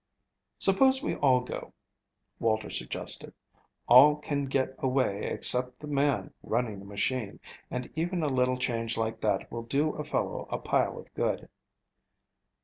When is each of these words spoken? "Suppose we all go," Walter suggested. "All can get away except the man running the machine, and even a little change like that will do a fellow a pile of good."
"Suppose 0.57 1.03
we 1.03 1.13
all 1.17 1.41
go," 1.41 1.75
Walter 2.39 2.71
suggested. 2.71 3.35
"All 3.87 4.15
can 4.15 4.45
get 4.45 4.73
away 4.79 5.25
except 5.25 5.79
the 5.79 5.85
man 5.85 6.33
running 6.41 6.79
the 6.79 6.85
machine, 6.85 7.39
and 7.69 7.87
even 7.95 8.23
a 8.23 8.27
little 8.27 8.57
change 8.57 8.97
like 8.97 9.21
that 9.21 9.51
will 9.51 9.61
do 9.61 9.91
a 9.93 10.03
fellow 10.03 10.47
a 10.49 10.57
pile 10.57 10.97
of 10.97 11.13
good." 11.13 11.49